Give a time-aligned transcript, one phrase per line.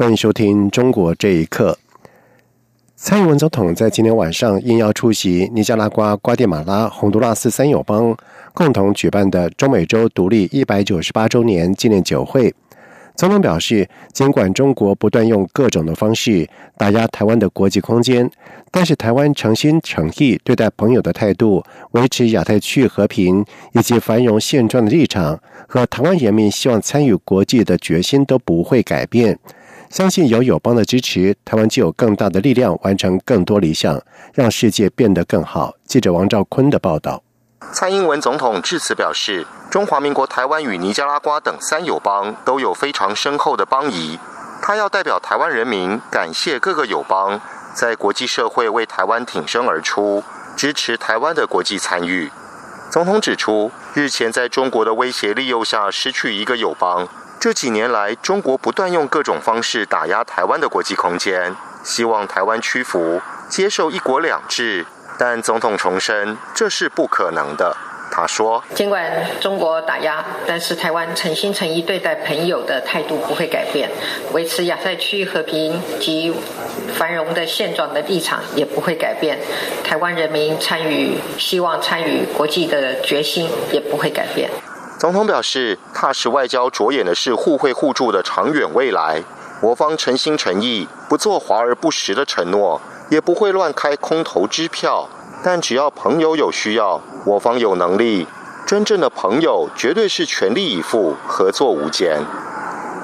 [0.00, 1.78] 欢迎收听《中国这一刻》。
[2.96, 8.16] 蔡英文总统在今天晚上应邀出席尼加拉瓜、瓜地马拉、洪都拉斯三友邦
[8.54, 12.54] 共同举办的中美洲独立一百九十八周年纪念酒会。
[13.14, 16.48] 总统表示，尽管中国不断用各种的方式
[16.78, 18.30] 打压台湾的国际空间，
[18.70, 29.38] 但是台湾诚心诚意对待朋友的态度、维持亚太区域和平以及繁荣现状的立场和台湾人民希望参与国际的决心都不会改变。
[29.90, 34.00] 相信有友邦的支持，台湾就有更大的力量完成更多理想，
[34.32, 35.74] 让世界变得更好。
[35.84, 37.24] 记者王兆坤的报道。
[37.72, 44.16] 蔡英文总统致辞表示，中华民国台湾与尼加拉瓜等三友邦都有非常深厚的邦谊。
[44.62, 47.40] 他要代表台湾人民感谢各个友邦
[47.74, 50.22] 在国际社会为台湾挺身而出，
[50.56, 52.30] 支持台湾的国际参与。
[52.90, 57.08] 总统指出，日前在中国的威胁利诱下失去一个友邦，
[57.40, 64.84] 这几年来中国不断用各种方式打压台湾的国际空间，希望台湾屈服，接受一国两制。
[65.18, 67.74] 但总统重申，这是不可能的。
[68.10, 73.88] 他说：“尽管中国打压，但是台湾诚心诚意对待朋友的态度不会改变，
[74.32, 76.34] 维持亚太区域和平及
[76.92, 79.38] 繁荣的现状的立场也不会改变。
[79.82, 84.50] 台湾人民参与、希望参与国际的决心也不会改变。”
[85.00, 89.22] 总统表示：“踏实外交着眼的是互惠互助的长远未来。
[89.62, 95.08] 我方诚心诚意，不做华而不实的承诺。”也不会乱开空头支票，
[95.42, 98.26] 但只要朋友有需要，我方有能力，
[98.64, 102.20] 真正的朋友绝对是全力以赴、合作无间。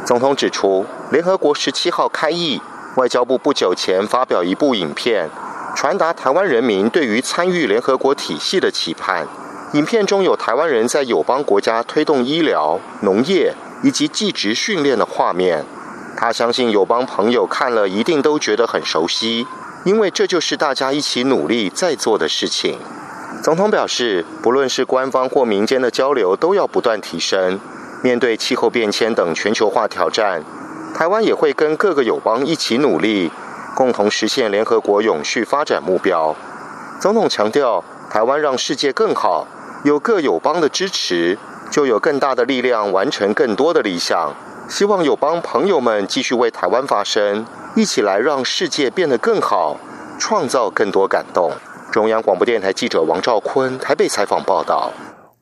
[0.05, 2.61] 总统指出，联合国十七号开议，
[2.97, 5.29] 外交部不久前发表一部影片，
[5.75, 9.27] 传达台湾人民对于参与联合国体系的期盼。
[9.73, 15.65] 影片中有台湾人在友邦国家推动医疗、农业以及技职训练的画面，
[16.17, 19.47] 他相信友邦朋友看了一定都觉得很熟悉。
[19.85, 22.79] 因为这就是大家一起努力在做的事情。
[23.43, 27.61] 总统表示，不论是官方或民间的交流，都要不断提升。
[28.03, 30.43] 面对气候变迁等全球化挑战，
[30.95, 33.31] 台湾也会跟各个友邦一起努力，
[33.75, 36.35] 共同实现联合国永续发展目标。
[37.01, 39.47] 总统强调，台湾让世界更好，
[39.85, 41.39] 有各友邦的支持，
[41.71, 44.35] 就有更大的力量完成更多的理想。
[44.69, 47.47] 希望友邦朋友们继续为台湾发声。
[47.77, 49.77] 一起来让世界变得更好，
[50.19, 51.53] 创造更多感动。
[51.93, 54.91] 中央广播电台记者王兆坤台北采访报道。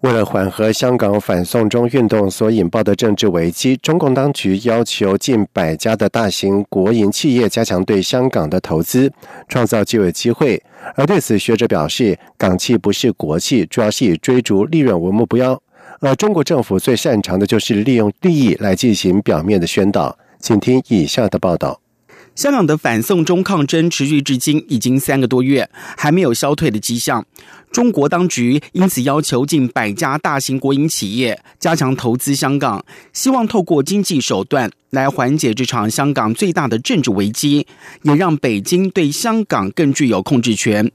[0.05, 9.11] 为了缓和香港反送中运动所引爆的政治危机，中共当局要求近百家的大型国营企业加强对香港的投资，
[9.49, 10.63] 创造就业机会。
[10.95, 15.59] 而对此，学者表示，港企不是国企，主要是以追逐利润为目标。
[16.01, 20.15] 而中国政府最擅长的就是利用利益来进行表面的宣导。
[20.39, 21.81] 请听以下的报道。
[22.35, 27.25] 香港的反送中抗争持续至今已经三个多月，还没有消退的迹象。
[27.71, 37.67] 中国当局因此要求近百家大型国营企业加强投资香港，希望透过经济手段来缓解这场香港最大的政治危机，
[38.03, 40.91] 也让北京对香港更具有控制权。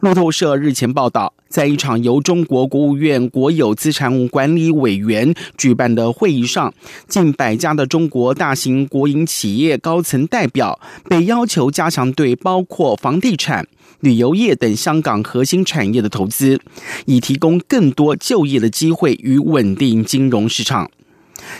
[0.00, 6.72] 路透社日前报道，在一场由中国国务院国有资产管理委员举办的会议上，
[7.08, 13.66] 近百家的中国大型国营企业高层代表被要求加强对包括房地产、
[14.00, 16.60] 旅游业等香港核心产业的投资，
[17.06, 20.90] 以提供更多就业的机会与稳定金融市场。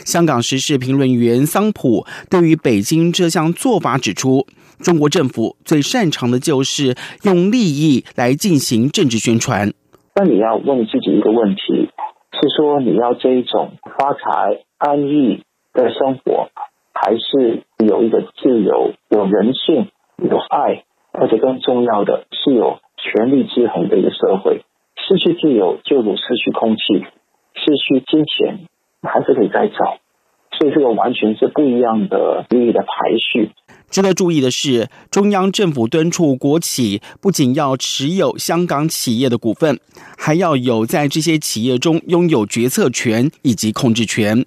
[0.03, 4.45] 香港时事评论员桑普对于北京这项做法指出。
[4.79, 9.73] 中国政府最擅长的就是用利益来进行政治宣传。
[10.15, 11.89] 那你要问自己一个问题：
[12.31, 15.43] 是说你要这一种发财、安逸
[15.73, 16.49] 的生活，
[16.93, 24.63] 还是有一个自由、有人性、有爱，而且更重要的是有权力制衡的一个社会？
[24.95, 27.05] 失去自由就如失去空气，
[27.53, 28.67] 失去金钱
[29.03, 29.99] 还是可以再找。
[30.57, 33.51] 所以这个完全是不一样的利益的排序。
[33.95, 39.79] 值得注意的是，中央政府敦促国企不仅要持有香港企业的股份，
[40.17, 44.45] 还要有在这些企业中拥有决策权以及控制权。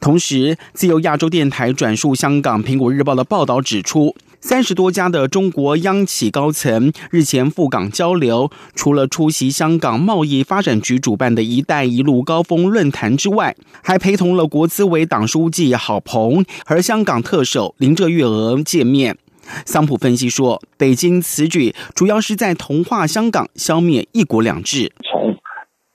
[0.00, 19.16] 同时，自由亚洲电台转述香港《苹果日报》的报道指出，三十多家的中国央企高层日前赴港交流，除了出席香港贸易发展局主办的一带一路高峰论坛之外，还陪同了国资委党书记郝鹏和香港特首林郑月娥见面。
[19.66, 24.92] 桑普分析说，北京此举主要是在同化香港，消灭“一国两制”。
[25.02, 25.36] 从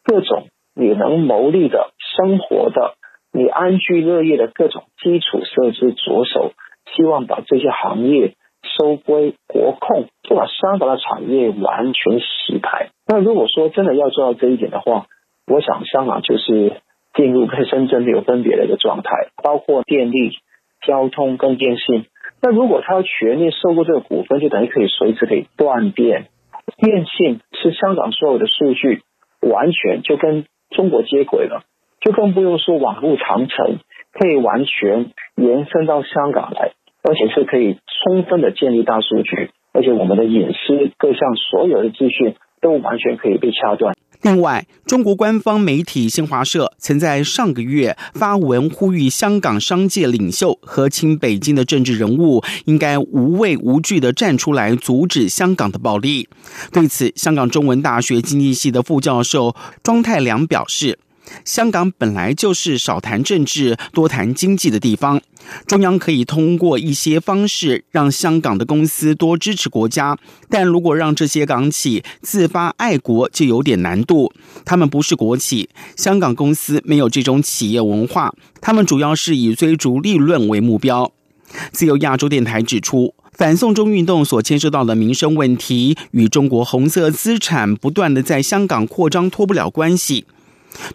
[0.03, 2.95] 各种你能谋利的生活的、
[3.31, 6.51] 你安居乐业的各种基础设施着手。
[6.95, 8.35] 希望把这些行业
[8.77, 12.89] 收归国控，就把香港的产业完全洗牌。
[13.07, 15.07] 那如果说真的要做到这一点的话，
[15.47, 16.81] 我想香港就是
[17.13, 19.11] 进入跟深圳没有分别的一个状态，
[19.43, 20.31] 包括电力、
[20.85, 22.05] 交通跟电信。
[22.41, 26.27] 那如果他要全面收购这个股份，就等于可以随时可以断电。
[26.77, 29.01] 电信是香港所有的数据
[29.41, 31.63] 完全就跟中国接轨了，
[31.99, 33.79] 就更不用说网络长城
[34.13, 36.71] 可以完全延伸到香港来。
[37.03, 43.93] 而且是可以充分的建立大数据，而且我们的隐私各项所有的资讯都完全可以被掐断。
[44.21, 56.29] 另外，中国官方媒体新华社曾在上个月发文呼吁香港商界领袖和亲北京的政治人物应该无畏无惧的站出来阻止香港的暴力。
[56.71, 59.53] 对此，香港中文大学经济系的副教授
[59.83, 60.97] 庄太良表示。
[61.45, 65.21] 香港本来就是少谈政治、多谈经济的地方，
[65.65, 70.17] 中央可以通过一些方式让香港的公司多支持国家，
[70.49, 74.31] 但如果让这些港企自发爱国，就有点难度。
[74.65, 81.11] 他们不是国企，香港公司没有这种企业文化，他们主要是以追逐利润为目标。
[81.71, 90.25] 自由亚洲电台指出，反送中运动所牵涉到的民生问题，与中国红色资产不断的在香港扩张脱不了关系。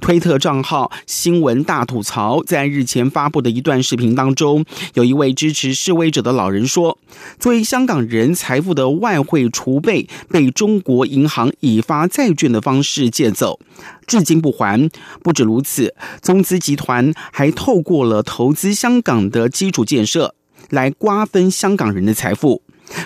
[0.01, 4.65] 推特账号“新闻大吐槽”在日前发布的一段视频当中，
[4.95, 6.99] 有一位支持示威者的老人说
[7.39, 13.59] ：“作为香港人，财富的外汇储备被中国银行以发债券的方式借走，
[14.07, 14.91] 至今不还。
[15.23, 20.35] 不止如此，中资集团还透过了投资香港的基础建设
[20.71, 22.63] 来瓜分香港人的财富。”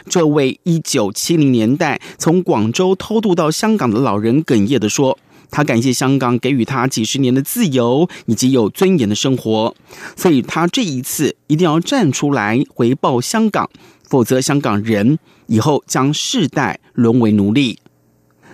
[0.09, 5.19] 这位一九七零年代从广州偷渡到香港的老人哽咽地说。
[5.53, 9.75] 他感谢香港给予他几十年的自由以及有尊严的生活，
[10.17, 13.69] 所以他这一次一定要站出来回报香港，
[14.09, 17.79] 否则香港人以后将世代沦为奴隶。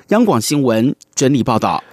[0.08, 1.84] 央广新闻整理报道：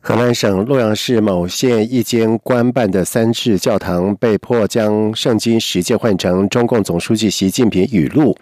[0.00, 8.36] 河南省洛阳市某县一间官办的三世教堂被迫将圣经十诫换成中共总书记习近平语录，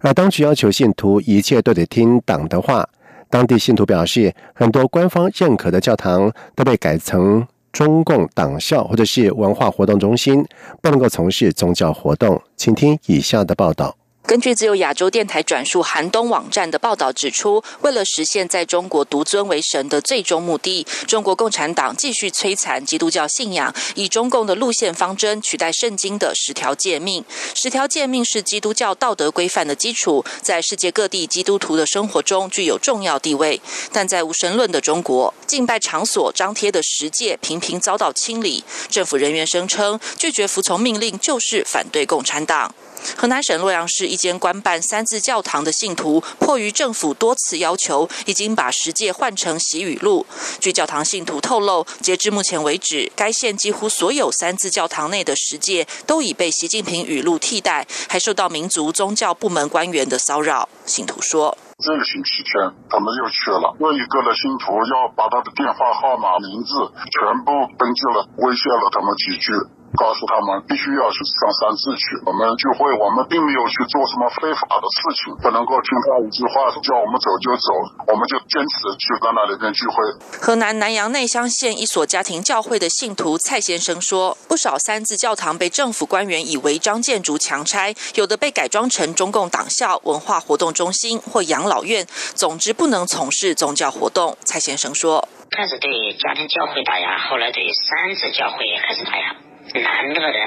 [0.00, 2.88] 而当局要求信徒一切都得听党的话。
[3.32, 10.44] 当地信徒表示，很多官方认可的教堂都被改成中共党校或者是文化活动中心，
[10.82, 12.38] 不能够从事宗教活动。
[12.58, 13.96] 请听以下的报道。
[14.24, 27.24] 根据自由亚洲电台转述韩东网站的报道指出，为了实现在中国独尊为神的最终目的，中国共产党继续摧残基督教信仰，以中共的路线方针取代圣经的十条诫命。
[27.54, 33.60] 十条诫命是基督教道德规范的基础，在世界各地基督徒的生活中具有重要地位。
[33.92, 42.72] 但在无神论的中国，敬拜场所张贴的十诫频频遭到清理，政府人员声称拒绝服从命令就是反对共产党。
[43.16, 50.26] 河南省洛阳市一间官办三字教堂的信徒，迫于政府多次要求，已经把十诫换成习语录。
[50.60, 60.68] 据教堂信徒透露，截至目前为止，该县几乎所有三字教堂内的十诫都已被习近平语录替代，还受到民族宗教部门官员的骚扰。
[60.84, 66.72] 信徒说：“这个星期天，他们又去了，有一个的信徒要把他的电话号码、名字
[67.10, 69.52] 全部登记了，威胁了他们几句。”
[69.96, 72.04] 告诉他们必须要去上三次去。
[72.24, 77.68] 我们聚会，我们并没有去做什么非法的事情，不能够听他一句话叫我们走就走，
[78.08, 79.96] 我们就坚持去在那里边聚会。
[80.40, 94.36] 河南南阳内乡县一所家庭教会的信徒蔡先生说，不少三字教堂被政府官员以违章建筑强拆，有的被改装成中共党校、文化活动中心或养老院，总之不能从事宗教活动。
[94.44, 96.82] 蔡先生说，开始对家庭教会。
[96.84, 98.58] 打压，后来对三字教会。
[98.86, 99.51] 开始打压。
[99.74, 100.38] 南乐的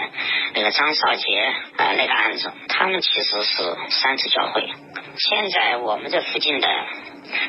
[0.53, 1.25] 那个张少杰
[1.77, 4.69] 啊，那个案子，他们其实是三次教会。
[5.17, 6.67] 现在我们这附近的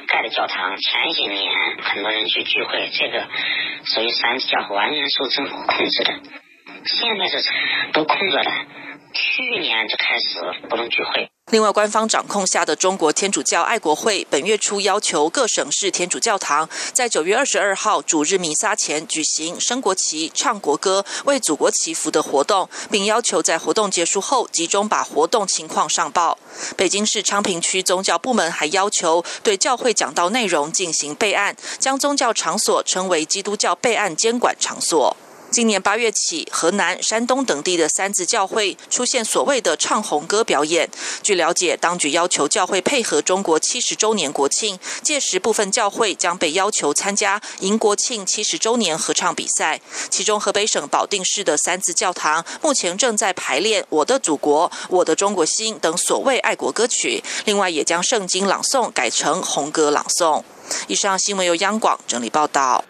[0.07, 1.53] 盖的教堂，前几年
[1.83, 3.27] 很多人去聚会，这个
[3.85, 6.15] 属于三次教会，完全受政府控制的。
[6.85, 7.43] 现在是
[7.93, 8.53] 都空着的，
[9.17, 11.29] 去年就开始不能聚会。
[11.53, 26.37] 另外，官方掌控下的中国天主教爱国会本月初要求各省市天主教堂在九月二十二号主日弥撒前举行升国旗、唱国歌、为祖国祈福的活动，并要求在活动结束后集中把活动情况上报。
[26.77, 35.17] 北京市昌平区宗教部门还要求对教会讲道内容进行备案，将宗教场所称为基督教备案监管场所。
[35.57, 40.87] 今年八月起，河南、山东等地的三自教会出现所谓的唱红歌表演。
[41.23, 49.81] 据了解，当局要求教会配合中国七十周年国庆，届时部分教会将被要求参加迎国庆七十周年合唱比赛。
[50.11, 60.43] 其中，河北省保定市的三自教堂目前正在排练《我的祖国》《我的中国心》等所谓爱国歌曲，另外也将圣经朗诵改成红歌朗诵。
[60.87, 62.85] 以上新闻由央广整理报道。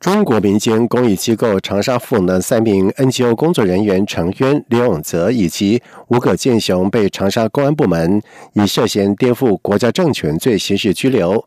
[0.00, 11.44] 中国民间公益机构长沙赋能三名 NGO 工作人员程渊、刘永泽以及吴葛建雄被长沙公安部门以涉嫌颠覆国家政权罪刑事拘留。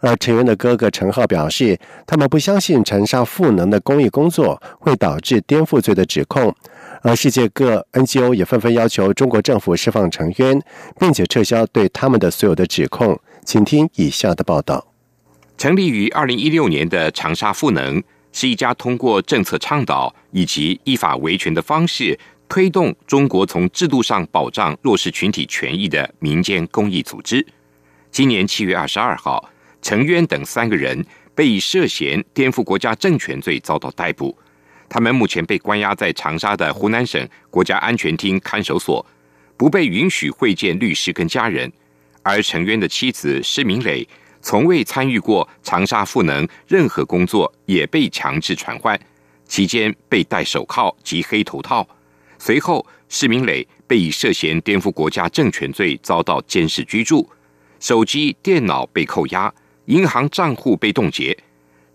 [0.00, 6.54] 而陈渊的哥哥陈浩表示，他们不相信长沙赋能的公益工作会导致颠覆罪的指控。
[7.00, 10.60] 而世界各 NGO 也纷纷要求中国政府释放程渊，
[11.00, 13.18] 并且撤销对他们的所有的指控。
[13.46, 14.93] 请听以下的报道。
[15.56, 22.18] 成立于二零一六年的长沙赋能，是一家通过政策倡导以及依法维权的方式，
[22.48, 27.44] 推动中国从制度上保障弱势群体权益的民间公益组织。
[28.10, 29.48] 今年七月二十二号，
[29.80, 34.36] 程渊等三个人被以涉嫌颠覆国家政权罪遭到逮捕，
[34.88, 39.04] 他们目前被关押在长沙的湖南省国家安全厅看守所，
[39.56, 41.72] 不被允许会见律师跟家人。
[42.22, 44.06] 而陈渊的妻子施明磊。
[44.44, 49.00] 从未参与过长沙赋能任何工作，也被强制传唤，
[49.48, 51.88] 期间被戴手铐及黑头套。
[52.38, 57.26] 随后，施明磊被以涉嫌颠覆国家政权罪遭到监视居住，
[57.80, 59.50] 手机、电脑被扣押，
[59.86, 61.34] 银行账户被冻结。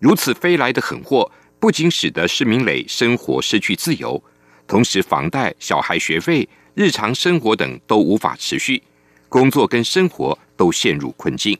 [0.00, 1.30] 如此飞来的狠货，
[1.60, 4.20] 不仅使得施明磊生活失去自由，
[4.66, 8.82] 同时房贷、小孩学费、日常生活等都无法持续，
[9.28, 11.56] 工作跟生活都陷入困境。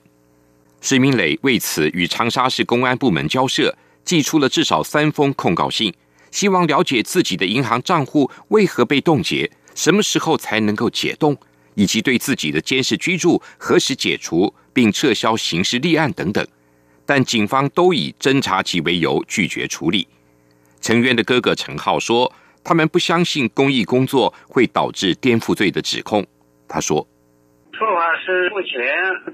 [0.81, 3.73] 施明磊为此与长沙市公安部门交涉，
[4.03, 5.93] 寄出了至少三封控告信，
[6.31, 11.37] 希望了解自己的银行账户为何被冻结，什么时候才能够解冻，
[11.75, 16.45] 以及对自己的监视居住何时解除，并撤销刑事立案等等。
[17.05, 20.07] 但警方都以侦查期为由拒绝处理。
[20.81, 22.33] 陈渊的哥哥陈浩说
[22.63, 26.25] ：“他们不相信公益工作会导致颠覆罪的指控。”
[26.67, 27.07] 他说。
[27.81, 28.77] 说法是目前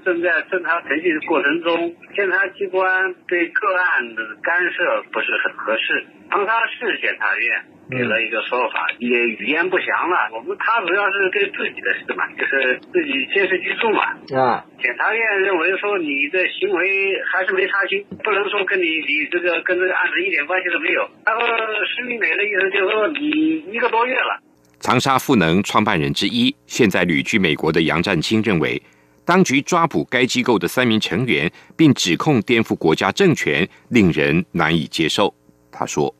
[0.06, 6.06] 正在侦查程序的过程中，检察机关对个案的干涉不是很合适。
[6.30, 10.30] 长沙市检察院给了一个说法，也语言不详了。
[10.32, 14.16] 我们他主要是对自己的事嘛，就是自己监视居住嘛。
[14.32, 21.06] 啊，检察院认为说你的行为还是没查清，不能说跟你你这个跟这个案子一点关系都没有。
[21.26, 21.42] 然后
[21.84, 23.28] 施明磊的意思就是说你
[23.72, 24.40] 一个多月了。
[24.80, 28.80] 长沙赋能创办人之一、现在旅居美国的杨占清认为，
[29.24, 35.34] 当局抓捕该机构的三名成员，并指控颠覆国家政权，令人难以接受。
[35.72, 36.14] 他说：“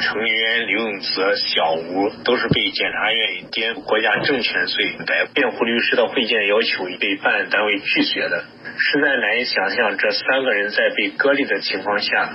[0.00, 8.44] 成员刘永泽、小吴都是被检察院以颠覆国家政权罪逮捕，辩护律师的会见要求被办案单位拒绝的，
[8.78, 12.32] 实在难以想象这三个人在被隔离的情况下，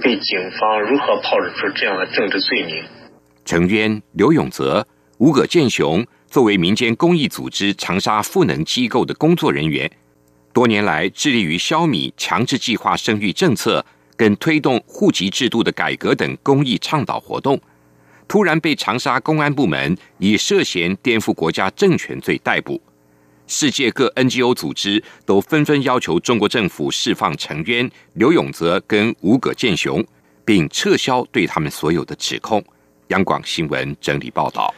[0.00, 2.84] 被警方如何炮制出这样的政治罪名。”
[3.44, 4.86] 成渊、刘永泽。
[5.20, 9.90] 吴葛建雄作为民间公益组织长沙赋能机构的工作人员，
[10.50, 13.84] 多年来致力于消弭强制计划生育政策
[14.16, 17.60] 跟推动户籍制度的改革等公益倡导活动，
[18.26, 22.80] 突然被长沙公安部门以涉嫌颠覆国家政权罪逮捕。
[23.46, 30.02] 世界各 NGO 组织都纷纷要求中国政府释放陈渊、刘永泽跟吴葛建雄，
[30.46, 32.64] 并撤销对他们所有的指控。
[33.08, 34.74] 央广新闻整理报道。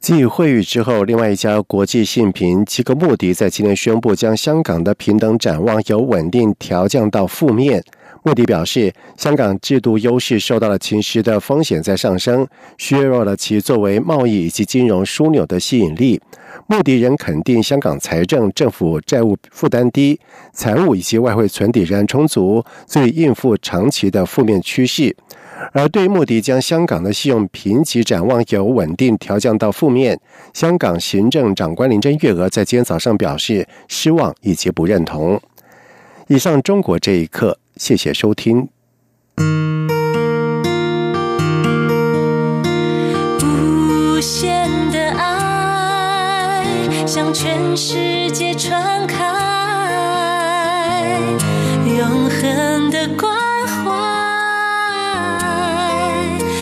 [0.00, 7.84] 继会议之后，另外一家国际信评机构穆迪在今天宣布，将香港的平等展望由稳定调降到负面。
[8.22, 12.46] 穆迪表示，香港制度优势受到了侵蚀的风险在上升，
[12.78, 16.18] 削弱了其作为贸易以及金融枢纽的吸引力。
[16.66, 20.18] 穆迪仍肯定香港财政政府债务负担低，
[20.54, 25.14] 财务以及外汇存底仍然充足，足以应付长期的负面趋势。
[25.72, 30.20] 而对穆迪将香港的信用评级展望由稳定调降到负面，
[30.52, 35.40] 香港行政长官林郑月娥在今天早上表示失望以及不认同。
[36.28, 38.68] 以上中国这一刻，谢谢收听。
[43.42, 46.64] 无限的爱，
[47.06, 49.16] 向全世界传开，
[51.86, 53.39] 永恒的光。